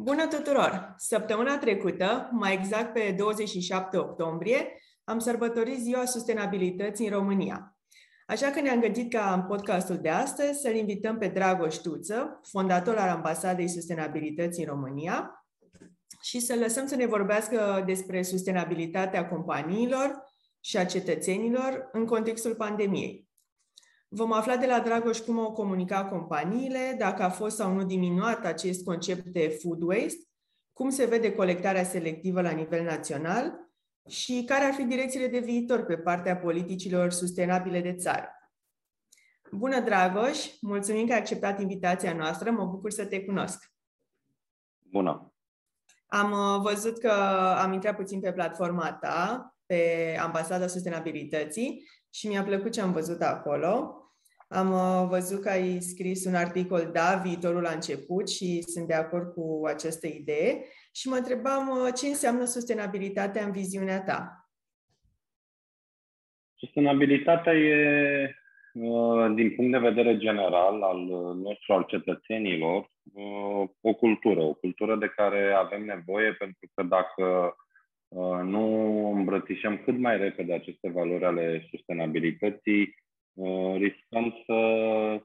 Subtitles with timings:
[0.00, 0.94] Bună tuturor!
[0.96, 4.72] Săptămâna trecută, mai exact pe 27 octombrie,
[5.04, 7.76] am sărbătorit Ziua Sustenabilității în România.
[8.26, 12.96] Așa că ne-am gândit ca în podcastul de astăzi să-l invităm pe Dragoș Tuță, fondator
[12.96, 15.46] al Ambasadei Sustenabilității în România,
[16.22, 20.24] și să lăsăm să ne vorbească despre sustenabilitatea companiilor
[20.60, 23.27] și a cetățenilor în contextul pandemiei.
[24.08, 28.44] Vom afla de la Dragoș cum au comunicat companiile, dacă a fost sau nu diminuat
[28.44, 30.28] acest concept de food waste,
[30.72, 33.52] cum se vede colectarea selectivă la nivel național
[34.08, 38.28] și care ar fi direcțiile de viitor pe partea politicilor sustenabile de țară.
[39.52, 40.46] Bună, Dragoș!
[40.60, 42.50] Mulțumim că ai acceptat invitația noastră.
[42.50, 43.72] Mă bucur să te cunosc.
[44.78, 45.32] Bună!
[46.06, 47.10] Am uh, văzut că
[47.62, 53.22] am intrat puțin pe platforma ta, pe Ambasada Sustenabilității și mi-a plăcut ce am văzut
[53.22, 53.97] acolo.
[54.50, 58.94] Am uh, văzut că ai scris un articol, da, viitorul a început și sunt de
[58.94, 64.48] acord cu această idee și mă întrebam uh, ce înseamnă sustenabilitatea în viziunea ta.
[66.54, 68.36] Sustenabilitatea e,
[68.72, 70.98] uh, din punct de vedere general al
[71.34, 72.90] nostru, al cetățenilor,
[73.80, 77.56] o cultură, o cultură de care avem nevoie pentru că dacă
[78.44, 78.66] nu
[79.10, 83.07] îmbrățișăm cât mai repede aceste valori ale sustenabilității, Uh,
[83.76, 84.56] riscăm să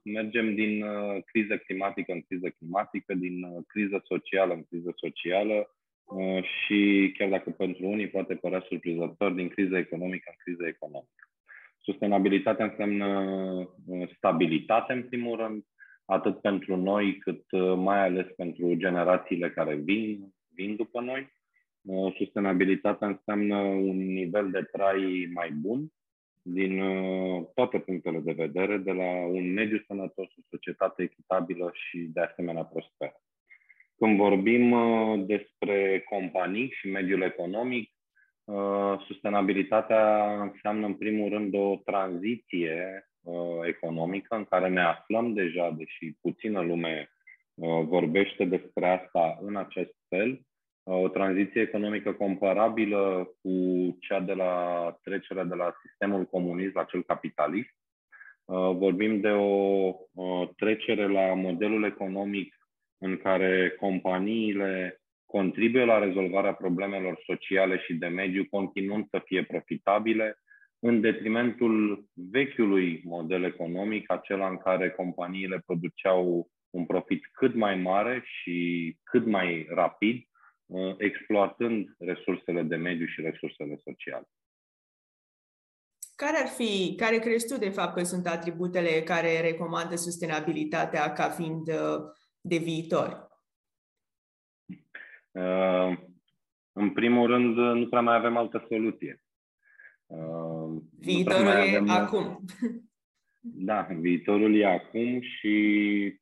[0.03, 5.67] mergem din uh, criză climatică în criză climatică, din uh, criză socială în criză socială
[6.43, 11.27] și chiar dacă pentru unii poate părea surprinzător, din criză economică în criză economică.
[11.81, 13.09] Sustenabilitatea înseamnă
[14.17, 15.63] stabilitate, în primul rând,
[16.05, 17.43] atât pentru noi, cât
[17.75, 21.33] mai ales pentru generațiile care vin, vin după noi.
[22.17, 25.87] Sustenabilitatea înseamnă un nivel de trai mai bun,
[26.43, 31.97] din uh, toate punctele de vedere, de la un mediu sănătos, o societate echitabilă și
[31.97, 33.21] de asemenea prosperă.
[33.97, 37.91] Când vorbim uh, despre companii și mediul economic,
[38.43, 43.07] uh, sustenabilitatea înseamnă în primul rând o tranziție
[43.65, 47.09] economică în care ne aflăm deja, deși puțină lume
[47.85, 50.41] vorbește despre asta în acest fel,
[50.83, 53.51] o tranziție economică comparabilă cu
[53.99, 57.75] cea de la trecerea de la sistemul comunist la cel capitalist.
[58.45, 62.55] Uh, vorbim de o trecere la modelul economic
[62.97, 70.37] în care companiile contribuie la rezolvarea problemelor sociale și de mediu, continuând să fie profitabile,
[70.79, 78.23] în detrimentul vechiului model economic, acela în care companiile produceau un profit cât mai mare
[78.25, 80.32] și cât mai rapid, Uh,
[80.97, 84.27] exploatând resursele de mediu și resursele sociale.
[86.15, 91.29] Care ar fi, care crezi tu de fapt că sunt atributele care recomandă sustenabilitatea ca
[91.29, 92.11] fiind uh,
[92.41, 93.27] de viitor?
[95.31, 95.97] Uh,
[96.71, 99.23] în primul rând, nu prea mai avem altă soluție.
[100.99, 101.89] Viitorul e avem...
[101.89, 102.39] acum.
[103.45, 105.55] Da, viitorul e acum și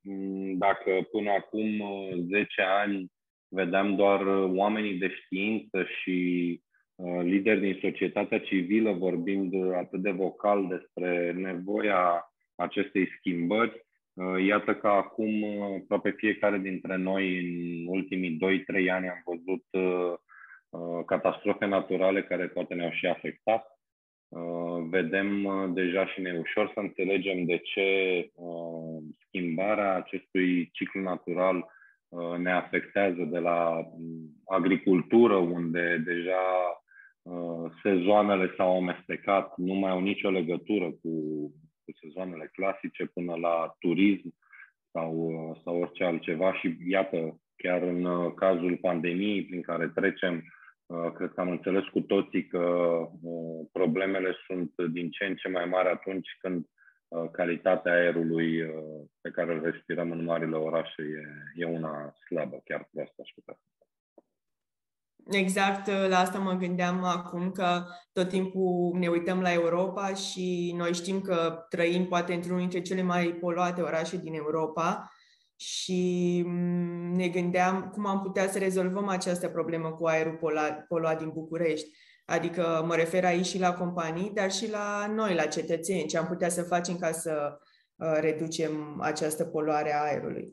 [0.01, 1.81] mm, dacă până acum
[2.27, 3.11] 10 ani
[3.51, 6.59] vedeam doar uh, oamenii de știință și
[6.95, 13.85] uh, lideri din societatea civilă vorbind uh, atât de vocal despre nevoia acestei schimbări.
[14.45, 15.43] Iată că acum
[15.81, 18.37] aproape fiecare dintre noi în ultimii
[18.85, 19.65] 2-3 ani am văzut
[21.05, 23.79] catastrofe naturale care poate ne-au și afectat.
[24.89, 28.29] Vedem deja și ne ușor să înțelegem de ce
[29.27, 31.80] schimbarea acestui ciclu natural Uh,
[32.37, 36.43] ne afectează de la mm, agricultură, unde deja
[37.21, 41.11] uh, sezoanele s-au amestecat, nu mai au nicio legătură cu,
[41.85, 44.33] cu sezoanele clasice, până la turism
[44.91, 46.53] sau, uh, sau orice altceva.
[46.53, 50.43] Și iată, chiar în cazul pandemiei prin care trecem,
[51.15, 52.95] cred că am înțeles cu toții că
[53.71, 56.80] problemele sunt din ce în ce mai mari atunci când Uh,
[57.31, 58.73] calitatea aerului uh,
[59.21, 63.59] pe care îl respirăm în marile orașe e, e una slabă, chiar proastă aș putea
[65.29, 70.73] Exact, uh, la asta mă gândeam acum că tot timpul ne uităm la Europa și
[70.77, 75.11] noi știm că trăim poate într-unul dintre cele mai poluate orașe din Europa
[75.55, 81.17] și mm, ne gândeam cum am putea să rezolvăm această problemă cu aerul poluat, poluat
[81.17, 81.89] din București.
[82.37, 86.25] Adică mă refer aici și la companii, dar și la noi, la cetățeni, ce am
[86.25, 87.33] putea să facem ca să
[87.95, 90.47] uh, reducem această poluare a aerului.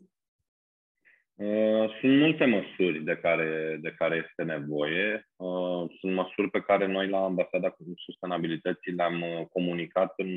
[1.34, 5.28] Uh, sunt multe măsuri de care, de care este nevoie.
[5.36, 10.30] Uh, sunt măsuri pe care noi la Ambasada Sustenabilității le-am comunicat în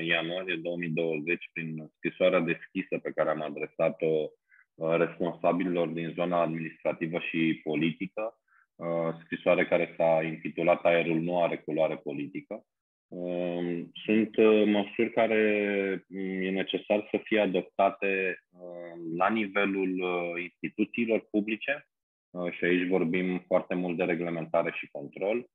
[0.00, 4.12] ianuarie 2020 prin scrisoarea deschisă pe care am adresat-o
[4.96, 8.36] responsabililor din zona administrativă și politică,
[9.24, 12.64] scrisoare care s-a intitulat Aerul nu are culoare politică.
[14.04, 14.36] Sunt
[14.66, 18.38] măsuri care mm, e necesar să fie adoptate
[19.16, 20.02] la nivelul
[20.42, 21.86] instituțiilor publice
[22.50, 25.46] și aici vorbim foarte mult de reglementare și control.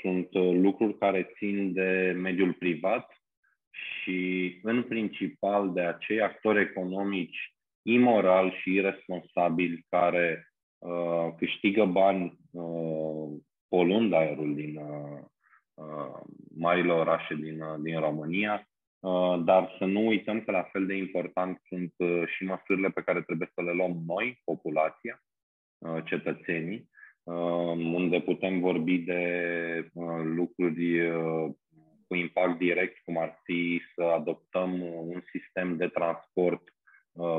[0.00, 0.28] Sunt
[0.62, 3.22] lucruri care țin de mediul privat
[3.70, 10.51] și în principal de acei actori economici imoral și irresponsabili care
[10.82, 13.28] uh, câștigă bani uh,
[13.68, 15.20] polund aerul din uh,
[15.74, 16.20] uh,
[16.56, 18.68] marile orașe din, uh, din România,
[19.00, 23.02] uh, dar să nu uităm că la fel de important sunt uh, și măsurile pe
[23.02, 25.22] care trebuie să le luăm noi, populația,
[25.78, 26.90] uh, cetățenii,
[27.22, 29.22] uh, unde putem vorbi de
[29.92, 31.50] uh, lucruri uh,
[32.06, 36.81] cu impact direct, cum ar fi să adoptăm un sistem de transport uh,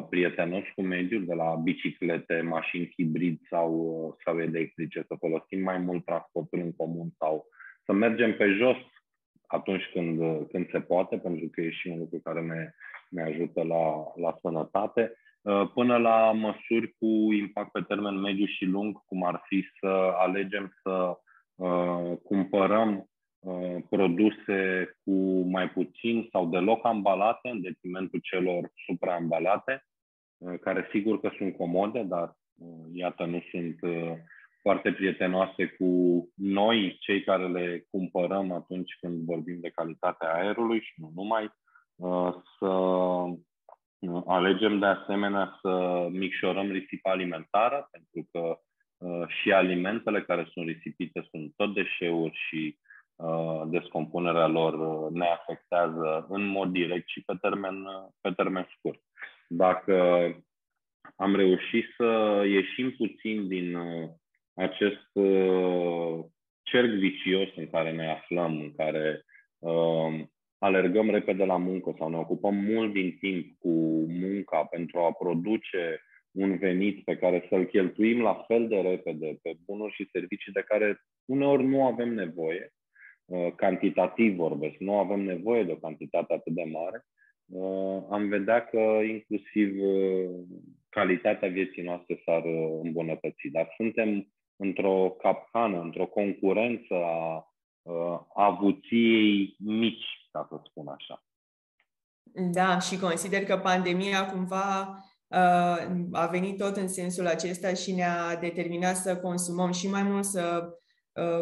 [0.09, 5.77] prietenos cu mediul, de la biciclete, mașini hibrid sau, uh, sau electrice, să folosim mai
[5.77, 7.45] mult transportul în comun sau
[7.85, 8.77] să mergem pe jos
[9.47, 12.73] atunci când, uh, când se poate, pentru că e și un lucru care ne,
[13.09, 15.17] ne ajută la, la sănătate,
[15.73, 20.73] până la măsuri cu impact pe termen mediu și lung, cum ar fi să alegem
[20.83, 21.17] să
[21.55, 23.12] uh, cumpărăm Uh,
[23.89, 29.85] produse cu mai puțin sau deloc ambalate, în detrimentul celor supraambalate,
[30.37, 33.79] uh, care sigur că sunt comode, dar uh, iată nu sunt
[34.61, 35.87] foarte prietenoase cu
[36.35, 41.51] noi, cei care le cumpărăm atunci când vorbim de calitatea aerului și nu numai,
[42.59, 42.69] să
[44.25, 48.59] alegem de asemenea să micșorăm risipa alimentară, pentru că
[49.27, 52.82] și alimentele care sunt risipite sunt tot deșeuri și Uh,
[53.65, 59.01] descompunerea lor uh, ne afectează în mod direct și pe termen, uh, pe termen scurt.
[59.47, 60.25] Dacă
[61.15, 63.77] am reușit să ieșim puțin din
[64.53, 65.09] acest
[66.61, 69.25] cerc vicios în care ne aflăm, în care
[70.57, 73.69] alergăm repede la muncă sau ne ocupăm mult din timp cu
[74.09, 79.53] munca pentru a produce un venit pe care să-l cheltuim la fel de repede pe
[79.65, 82.82] bunuri și servicii de care uneori nu avem nevoie, Uh,
[83.55, 87.05] cantitativ vorbesc, nu avem nevoie de o cantitate atât de mare,
[87.45, 88.77] uh, am vedea că
[89.09, 90.29] inclusiv uh,
[90.89, 92.43] calitatea vieții noastre s-ar
[92.83, 93.47] îmbunătăți.
[93.51, 97.47] Dar suntem într-o capcană, într-o concurență a
[98.33, 101.23] avuției mici, ca să spun așa.
[102.51, 104.97] Da, și consider că pandemia cumva
[106.11, 110.73] a venit tot în sensul acesta și ne-a determinat să consumăm și mai mult, să
[110.73, 110.82] Uh,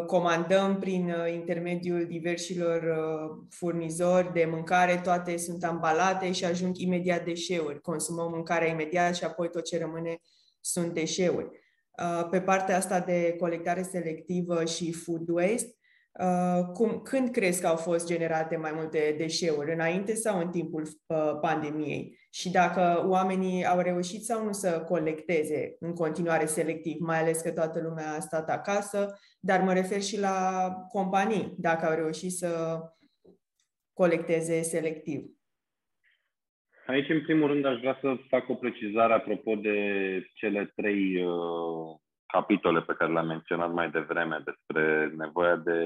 [0.06, 7.24] comandăm prin uh, intermediul diversilor uh, furnizori de mâncare, toate sunt ambalate și ajung imediat
[7.24, 7.80] deșeuri.
[7.80, 10.18] Consumăm mâncarea imediat și apoi tot ce rămâne
[10.60, 11.60] sunt deșeuri.
[12.30, 15.76] Pe partea asta de colectare selectivă și food waste,
[16.72, 20.88] cum, când crezi că au fost generate mai multe deșeuri, înainte sau în timpul
[21.40, 22.18] pandemiei?
[22.30, 27.50] Și dacă oamenii au reușit sau nu să colecteze în continuare selectiv, mai ales că
[27.50, 30.36] toată lumea a stat acasă, dar mă refer și la
[30.88, 32.80] companii, dacă au reușit să
[33.92, 35.20] colecteze selectiv.
[36.86, 39.76] Aici, în primul rând, aș vrea să fac o precizare apropo de
[40.34, 41.96] cele trei uh,
[42.26, 45.78] capitole pe care le-am menționat mai devreme despre nevoia de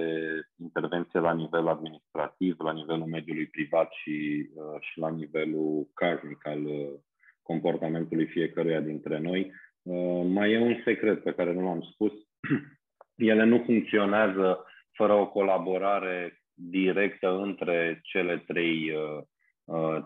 [0.57, 6.65] intervenție la nivel administrativ, la nivelul mediului privat și, uh, și la nivelul casnic al
[6.65, 6.93] uh,
[7.43, 9.53] comportamentului fiecăruia dintre noi.
[9.83, 12.13] Uh, mai e un secret pe care nu l-am spus.
[13.17, 18.93] Ele nu funcționează fără o colaborare directă între cele trei,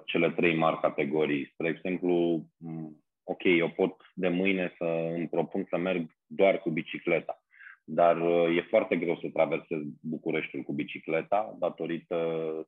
[0.06, 1.50] cele trei mari categorii.
[1.52, 2.44] Spre exemplu,
[3.24, 7.42] ok, eu pot de mâine să îmi propun să merg doar cu bicicleta,
[7.84, 12.16] dar uh, e foarte greu să traversez Bucureștiul cu bicicleta datorită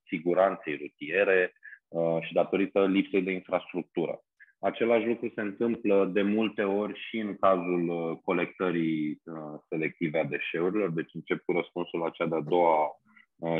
[0.06, 1.52] siguranței rutiere
[1.88, 4.20] uh, și datorită lipsei de infrastructură.
[4.62, 9.22] Același lucru se întâmplă de multe ori și în cazul uh, colectării
[9.68, 12.90] selective a deșeurilor, deci încep cu răspunsul la cea de-a doua,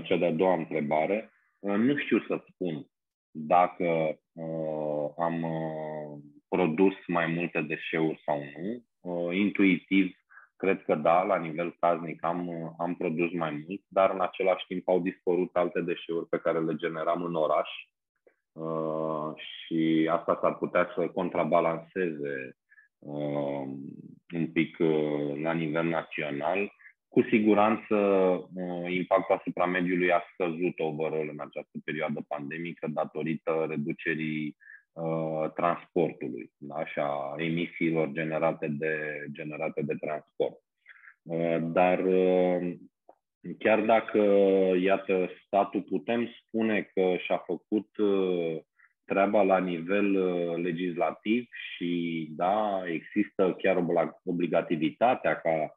[0.03, 1.31] cea de-a doua întrebare.
[1.61, 2.87] Nu știu să spun
[3.31, 4.19] dacă
[5.17, 5.47] am
[6.49, 8.85] produs mai multe deșeuri sau nu.
[9.01, 10.17] Uh, intuitiv,
[10.57, 14.89] cred că da, la nivel casnic am, am produs mai mult, dar în același timp
[14.89, 17.69] au dispărut alte deșeuri pe care le generam în oraș
[18.53, 22.57] uh, și asta s-ar putea să contrabalanceze
[22.99, 23.63] uh,
[24.35, 26.73] un pic uh, la nivel național.
[27.09, 27.97] Cu siguranță,
[28.55, 34.57] uh, impactul asupra mediului a scăzut overall în această perioadă pandemică datorită reducerii
[35.55, 36.87] transportului da?
[36.87, 40.59] și a emisiilor generate de, generate de transport.
[41.73, 42.05] Dar
[43.59, 44.19] chiar dacă,
[44.81, 47.89] iată, statul putem spune că și-a făcut
[49.05, 50.11] treaba la nivel
[50.63, 53.85] legislativ și, da, există chiar
[54.25, 55.77] obligativitatea ca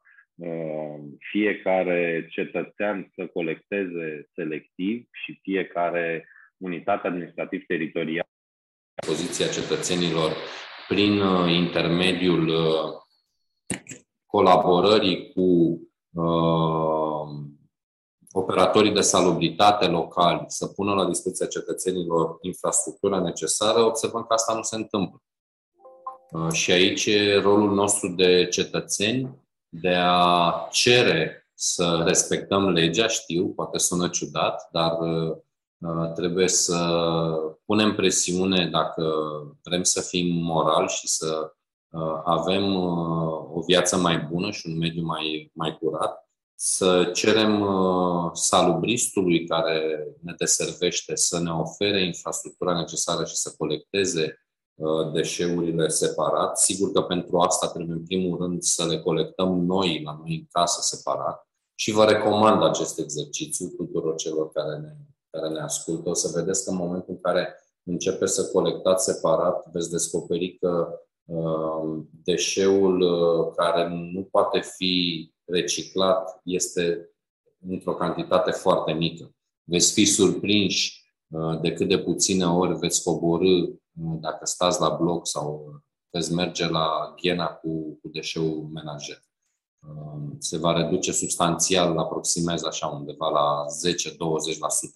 [1.30, 8.28] fiecare cetățean să colecteze selectiv și fiecare unitate administrativ-teritorială.
[9.06, 10.32] Poziția cetățenilor
[10.88, 12.92] prin uh, intermediul uh,
[14.26, 15.40] colaborării cu
[16.12, 17.05] uh,
[18.38, 24.62] operatorii de salubritate locali să pună la dispoziția cetățenilor infrastructura necesară, observăm că asta nu
[24.62, 25.22] se întâmplă.
[26.30, 33.48] Uh, și aici e rolul nostru de cetățeni de a cere să respectăm legea, știu,
[33.48, 36.78] poate sună ciudat, dar uh, trebuie să
[37.64, 39.12] punem presiune dacă
[39.62, 41.52] vrem să fim morali și să
[41.88, 46.25] uh, avem uh, o viață mai bună și un mediu mai, mai curat,
[46.58, 47.68] să cerem
[48.32, 54.46] salubristului care ne deservește să ne ofere infrastructura necesară și să colecteze
[54.76, 56.58] Uh, deșeurile separat.
[56.58, 60.46] Sigur că pentru asta trebuie în primul rând să le colectăm noi la noi în
[60.50, 64.96] casă separat și vă recomand acest exercițiu tuturor celor care ne,
[65.30, 66.08] care ne ascultă.
[66.08, 70.88] O să vedeți că în momentul în care începe să colectați separat, veți descoperi că
[71.24, 77.10] uh, deșeul uh, care nu poate fi reciclat este
[77.68, 79.34] într-o cantitate foarte mică.
[79.64, 83.66] Veți fi surprinși uh, de cât de puține ori veți coborâ
[84.20, 85.74] dacă stați la bloc sau
[86.10, 89.24] veți merge la Ghena cu, cu deșeul menajer.
[89.88, 93.64] Um, se va reduce substanțial, aproximez așa undeva la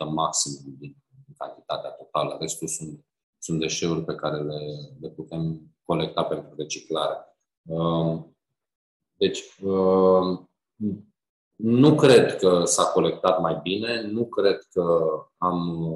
[0.06, 0.96] 10-20% maxim din
[1.38, 2.36] cantitatea totală.
[2.40, 3.06] Restul sunt,
[3.38, 4.58] sunt deșeuri pe care le,
[5.00, 7.16] le putem colecta pentru reciclare.
[7.62, 8.36] Um,
[9.20, 10.50] deci, um,
[11.56, 15.08] nu cred că s-a colectat mai bine, nu cred că
[15.38, 15.88] am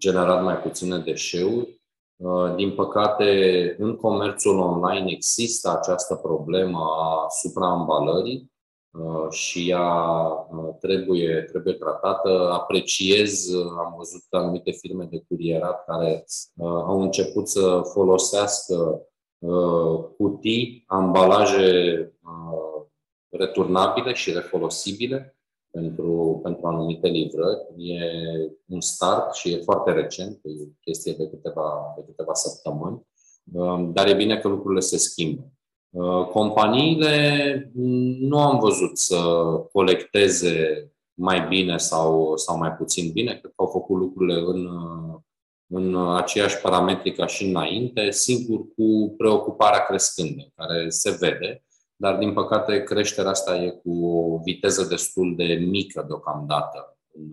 [0.00, 1.82] generat mai puține deșeuri.
[2.16, 3.30] Uh, din păcate,
[3.78, 8.52] în comerțul online există această problemă a supraambalării
[8.90, 10.02] uh, și ea
[10.50, 12.50] uh, trebuie, trebuie tratată.
[12.52, 16.24] Apreciez, am văzut anumite firme de curierat care
[16.62, 19.00] au început să folosească
[20.16, 22.08] cutii, ambalaje
[23.28, 25.38] returnabile și refolosibile
[25.70, 27.60] pentru, pentru anumite livrări.
[27.76, 28.00] E
[28.66, 33.06] un start și e foarte recent, e o chestie de câteva, de câteva săptămâni,
[33.52, 35.52] um, dar e bine că lucrurile se schimbă.
[35.90, 37.70] Uh, companiile
[38.18, 39.16] nu am văzut să
[39.72, 44.68] colecteze mai bine sau, sau mai puțin bine, cred că au făcut lucrurile în,
[45.66, 51.64] în aceeași parametri ca și înainte, singur cu preocuparea crescândă, care se vede
[51.96, 57.30] dar din păcate creșterea asta e cu o viteză destul de mică deocamdată în,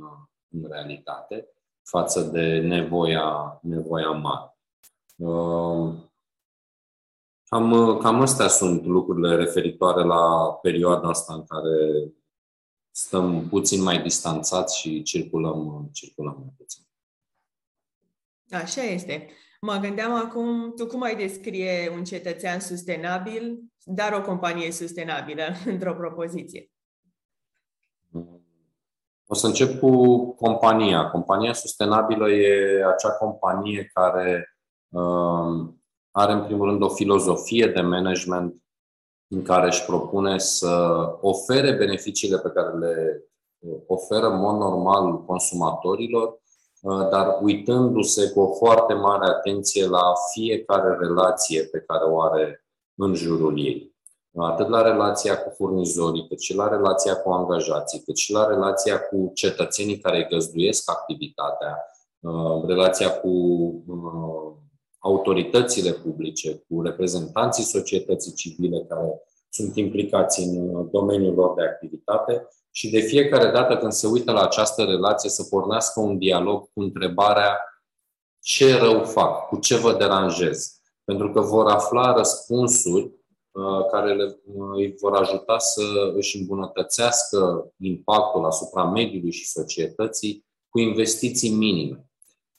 [0.50, 1.48] în realitate
[1.84, 4.58] față de nevoia, nevoia mare.
[5.16, 6.12] Um,
[7.44, 12.12] cam, cam astea sunt lucrurile referitoare la perioada asta în care
[12.92, 16.84] stăm puțin mai distanțați și circulăm, circulăm mai puțin.
[18.50, 19.30] Așa este.
[19.62, 25.94] Mă gândeam acum, tu cum ai descrie un cetățean sustenabil, dar o companie sustenabilă într-o
[25.94, 26.72] propoziție?
[29.28, 31.10] O să încep cu compania.
[31.10, 34.58] Compania sustenabilă e acea companie care
[34.90, 35.70] uh,
[36.12, 38.64] are în primul rând o filozofie de management
[39.28, 43.24] în care își propune să ofere beneficiile pe care le
[43.88, 46.42] oferă în mod normal consumatorilor,
[46.82, 52.66] Uh, dar uitându-se cu o foarte mare atenție la fiecare relație pe care o are
[52.96, 53.96] în jurul ei.
[54.36, 59.00] Atât la relația cu furnizorii, cât și la relația cu angajații, cât și la relația
[59.00, 61.78] cu cetățenii care îi găzduiesc activitatea,
[62.20, 64.54] uh, relația cu uh,
[65.00, 72.90] autoritățile publice, cu reprezentanții societății civile care sunt implicați în domeniul lor de activitate și
[72.90, 77.58] de fiecare dată când se uită la această relație să pornească un dialog cu întrebarea
[78.40, 80.81] ce rău fac, cu ce vă deranjez.
[81.04, 83.04] Pentru că vor afla răspunsuri
[83.52, 90.46] uh, care le, uh, îi vor ajuta să își îmbunătățească impactul asupra mediului și societății
[90.70, 92.06] cu investiții minime.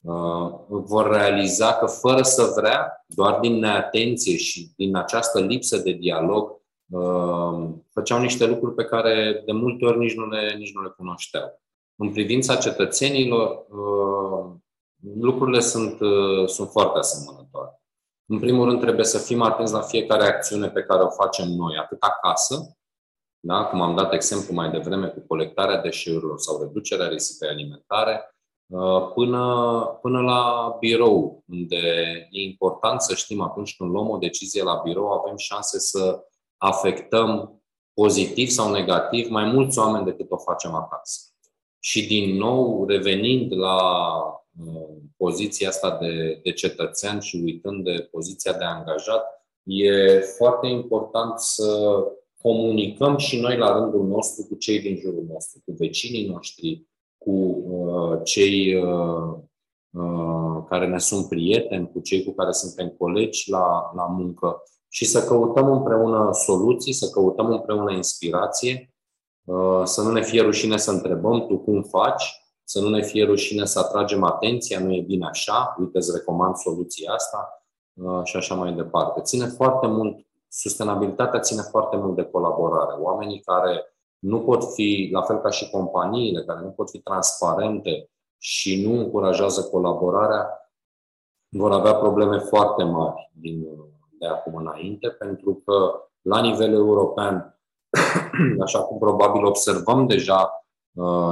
[0.00, 5.92] Uh, vor realiza că fără să vrea, doar din neatenție și din această lipsă de
[5.92, 10.82] dialog, Ehm, făceau niște lucruri pe care de multe ori nici nu le, nici nu
[10.82, 11.62] le cunoșteau.
[11.96, 14.64] În privința cetățenilor, ehm,
[15.14, 17.81] lucrurile sunt, uh, sunt foarte asemănătoare.
[18.26, 21.76] În primul rând, trebuie să fim atenți la fiecare acțiune pe care o facem noi,
[21.76, 22.76] atât acasă,
[23.44, 23.64] da?
[23.64, 28.34] cum am dat exemplu mai devreme cu colectarea deșeurilor sau reducerea risipei alimentare,
[28.66, 31.76] uh, până, până la birou, unde
[32.30, 36.24] e important să știm atunci când luăm o decizie la birou, avem șanse să
[36.56, 37.62] afectăm
[37.94, 41.20] pozitiv sau negativ mai mulți oameni decât o facem acasă.
[41.78, 44.41] Și din nou, revenind la uh,
[45.16, 49.24] poziția asta de, de cetățean și uitând de poziția de angajat,
[49.62, 51.98] e foarte important să
[52.42, 56.86] comunicăm și noi la rândul nostru cu cei din jurul nostru, cu vecinii noștri,
[57.18, 59.34] cu uh, cei uh,
[59.90, 65.04] uh, care ne sunt prieteni, cu cei cu care suntem colegi la, la muncă și
[65.04, 68.94] să căutăm împreună soluții, să căutăm împreună inspirație,
[69.44, 73.24] uh, să nu ne fie rușine să întrebăm tu cum faci, să nu ne fie
[73.24, 77.64] rușine să atragem atenția, nu e bine așa, uite, îți recomand soluția asta
[77.94, 79.20] uh, și așa mai departe.
[79.20, 82.94] Ține foarte mult, sustenabilitatea ține foarte mult de colaborare.
[83.00, 88.10] Oamenii care nu pot fi, la fel ca și companiile, care nu pot fi transparente
[88.38, 90.46] și nu încurajează colaborarea,
[91.48, 93.66] vor avea probleme foarte mari din,
[94.18, 97.60] de acum înainte, pentru că la nivel european,
[98.64, 100.61] așa cum probabil observăm deja uh,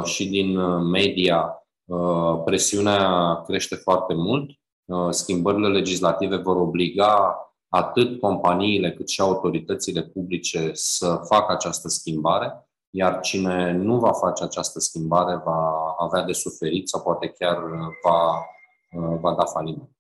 [0.04, 0.58] și din
[0.90, 4.50] media, uh, presiunea crește foarte mult.
[4.84, 7.36] Uh, schimbările legislative vor obliga
[7.68, 14.44] atât companiile cât și autoritățile publice să facă această schimbare, iar cine nu va face
[14.44, 17.58] această schimbare va avea de suferit sau poate chiar
[18.04, 18.44] va,
[19.20, 19.90] va da faliment.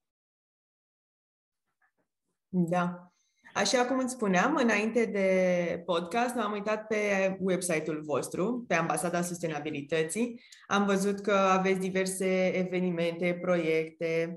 [2.48, 3.09] Da.
[3.54, 6.96] Așa cum îți spuneam, înainte de podcast, m-am uitat pe
[7.40, 10.40] website-ul vostru, pe Ambasada Sustenabilității.
[10.66, 14.36] Am văzut că aveți diverse evenimente, proiecte,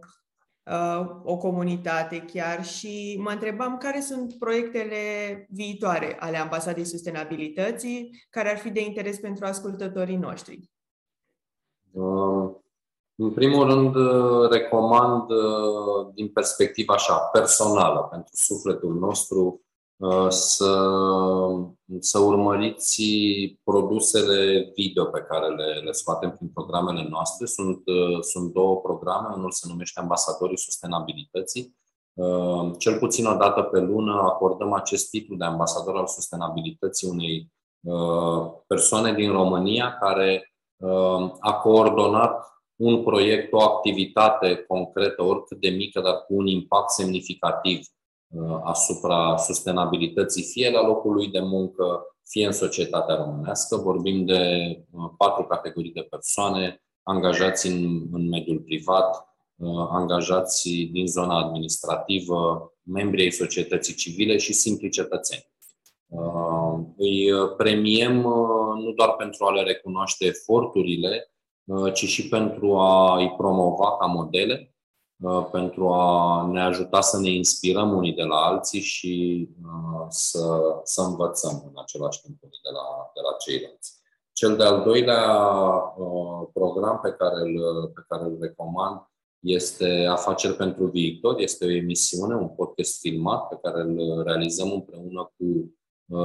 [0.64, 4.98] uh, o comunitate chiar și mă întrebam care sunt proiectele
[5.50, 10.72] viitoare ale Ambasadei Sustenabilității care ar fi de interes pentru ascultătorii noștri.
[11.92, 12.53] Uh,
[13.16, 19.62] în primul rând, uh, recomand uh, din perspectiva așa, personală, pentru sufletul nostru,
[19.96, 20.90] uh, să,
[22.00, 23.04] să urmăriți
[23.64, 27.46] produsele video pe care le, le scoatem prin programele noastre.
[27.46, 27.84] Sunt,
[28.20, 31.82] sunt două programe, unul se numește Ambasadorii Sustenabilității.
[32.78, 37.52] Cel puțin o dată pe lună acordăm acest titlu de ambasador al sustenabilității unei
[38.68, 40.54] persoane din România care
[41.40, 42.53] a coordonat
[42.84, 47.80] un proiect, o activitate concretă, oricât de mică, dar cu un impact semnificativ
[48.28, 53.76] uh, asupra sustenabilității, fie la locul lui de muncă, fie în societatea românească.
[53.76, 54.42] Vorbim de
[54.92, 62.72] uh, patru categorii de persoane, angajați în, în mediul privat, uh, angajați din zona administrativă,
[62.82, 65.52] membrii societății civile și simpli cetățeni.
[66.98, 68.16] Îi premiem
[68.84, 71.33] nu doar pentru a le recunoaște eforturile, Uh,
[71.94, 74.76] ci și pentru a îi promova ca modele,
[75.24, 80.62] uh, pentru a ne ajuta să ne inspirăm unii de la alții și uh, să,
[80.84, 84.02] să învățăm în același timp de la, de la ceilalți.
[84.32, 85.38] Cel de-al doilea
[86.54, 89.02] program pe care îl, pe care îl recomand
[89.40, 91.40] este Afaceri pentru viitor.
[91.40, 95.74] Este o emisiune, un podcast filmat pe care îl realizăm împreună cu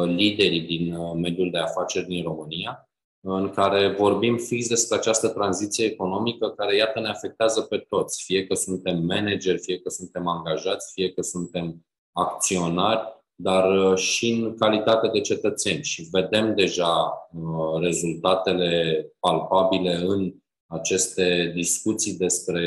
[0.05, 2.88] liderii din mediul de afaceri din România
[3.20, 8.46] în care vorbim fix despre această tranziție economică care, iată, ne afectează pe toți, fie
[8.46, 14.57] că suntem manageri, fie că suntem angajați, fie că suntem acționari, dar uh, și în
[14.57, 15.83] calitate de cetățeni.
[15.83, 20.35] Și vedem deja uh, rezultatele palpabile în
[20.66, 22.62] aceste discuții despre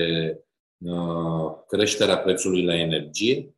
[0.78, 3.56] uh, creșterea prețului la energie,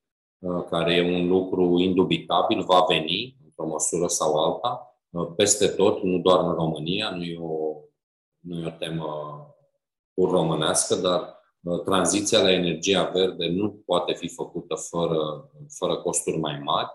[0.70, 4.93] care e un lucru indubitabil, va veni într-o măsură sau alta,
[5.36, 7.80] peste tot, nu doar în România, nu e o,
[8.40, 9.08] nu e o temă
[10.14, 16.38] pur românească, dar uh, tranziția la energia verde nu poate fi făcută fără, fără costuri
[16.38, 16.88] mai mari.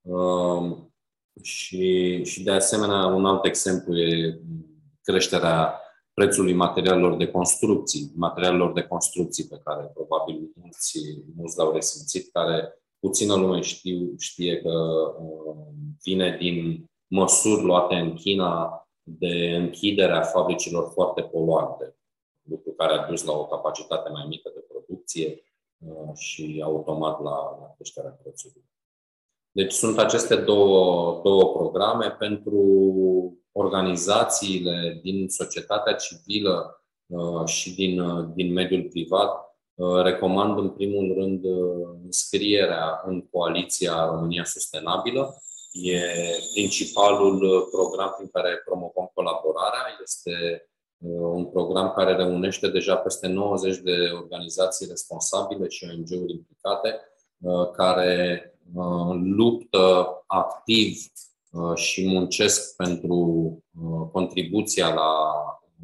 [0.00, 0.94] Um,
[1.42, 4.40] și, și de asemenea, un alt exemplu e
[5.02, 5.80] creșterea
[6.14, 10.98] prețului materialelor de construcții, materialelor de construcții pe care probabil mulți,
[11.36, 14.70] mulți l-au resimțit, care puțină lume știu, știe că
[15.18, 15.56] uh,
[16.02, 21.96] vine din măsuri luate în China de închiderea fabricilor foarte poluante,
[22.42, 25.42] lucru care a dus la o capacitate mai mică de producție
[25.78, 28.64] uh, și automat la, la creșterea prețului.
[29.50, 32.62] Deci sunt aceste două, două programe pentru
[33.52, 36.84] organizațiile din societatea civilă
[37.44, 38.02] și din,
[38.34, 39.58] din mediul privat,
[40.02, 41.44] recomand în primul rând
[42.04, 45.42] înscrierea în coaliția România Sustenabilă.
[45.82, 46.00] E
[46.52, 49.98] principalul program prin care promovăm colaborarea.
[50.02, 50.68] Este
[51.32, 57.00] un program care reunește deja peste 90 de organizații responsabile și ONG-uri implicate,
[57.76, 58.48] care
[59.22, 60.98] luptă activ
[61.74, 63.18] și muncesc pentru
[64.12, 65.32] contribuția la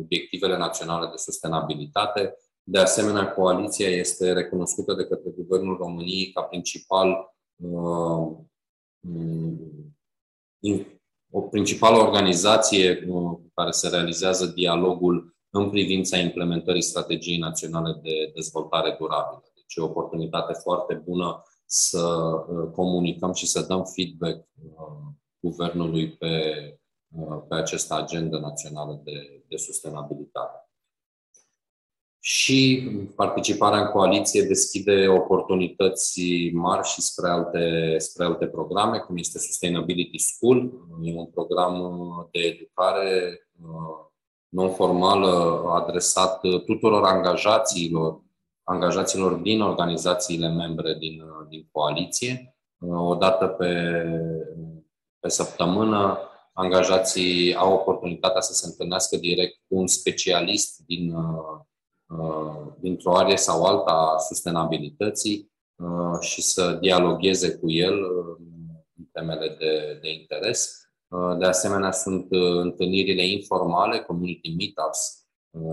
[0.01, 2.37] obiectivele naționale de sustenabilitate.
[2.63, 7.35] De asemenea, coaliția este recunoscută de către Guvernul României ca principal
[11.31, 13.07] o principală organizație
[13.55, 19.43] care se realizează dialogul în privința implementării strategiei naționale de dezvoltare durabilă.
[19.55, 26.13] Deci e o oportunitate foarte bună să uh, comunicăm și să dăm feedback uh, guvernului
[26.13, 26.55] pe,
[27.09, 30.70] uh, pe această agendă națională de, de sustenabilitate.
[32.21, 36.21] Și participarea în coaliție deschide oportunități
[36.53, 40.73] mari și spre alte, spre alte programe, cum este Sustainability School.
[41.03, 41.75] E un program
[42.33, 43.41] de educare
[44.49, 48.21] non-formală adresat tuturor angajaților
[48.71, 52.57] angajaților din organizațiile membre din, din coaliție.
[52.91, 54.05] O dată pe,
[55.21, 56.19] pe săptămână,
[56.53, 61.15] angajații au oportunitatea să se întâlnească direct cu un specialist din,
[62.81, 65.53] dintr-o arie sau alta a sustenabilității
[66.21, 67.95] și să dialogueze cu el
[68.97, 70.81] în temele de, de interes.
[71.39, 72.27] De asemenea, sunt
[72.63, 75.21] întâlnirile informale, community meetups,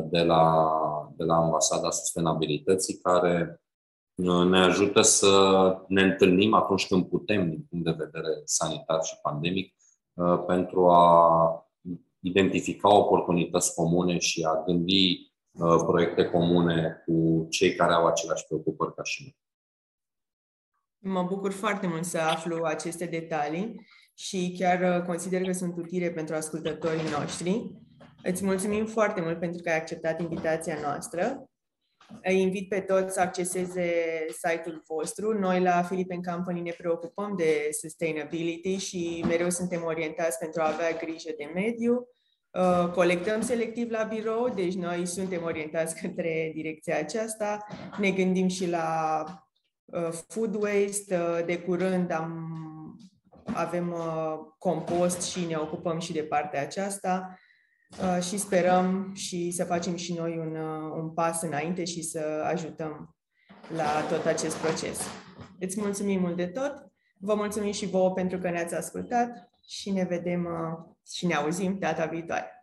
[0.09, 0.67] de la,
[1.15, 3.61] de la Ambasada Sustenabilității, care
[4.15, 5.31] uh, ne ajută să
[5.87, 9.73] ne întâlnim atunci când putem, din punct de vedere sanitar și pandemic,
[10.13, 11.67] uh, pentru a
[12.19, 15.26] identifica oportunități comune și a gândi uh,
[15.85, 19.37] proiecte comune cu cei care au aceleași preocupări ca și noi.
[21.13, 26.35] Mă bucur foarte mult să aflu aceste detalii și chiar consider că sunt utile pentru
[26.35, 27.71] ascultătorii noștri.
[28.23, 31.49] Îți mulțumim foarte mult pentru că ai acceptat invitația noastră.
[32.23, 33.91] Îi invit pe toți să acceseze
[34.29, 35.39] site-ul vostru.
[35.39, 40.91] Noi la Philippine Company ne preocupăm de sustainability și mereu suntem orientați pentru a avea
[40.91, 42.07] grijă de mediu.
[42.51, 47.65] Uh, colectăm selectiv la birou, deci noi suntem orientați către direcția aceasta.
[47.99, 49.23] Ne gândim și la
[49.85, 51.17] uh, food waste.
[51.17, 52.59] Uh, de curând am,
[53.43, 53.95] avem
[54.57, 57.37] compost și ne ocupăm și de partea aceasta.
[57.89, 62.43] Uh, și sperăm și să facem și noi un, uh, un pas înainte și să
[62.45, 63.15] ajutăm
[63.75, 64.99] la tot acest proces.
[65.59, 66.73] Îți mulțumim mult de tot,
[67.17, 71.79] vă mulțumim și vouă pentru că ne-ați ascultat și ne vedem uh, și ne auzim
[71.79, 72.56] data viitoare.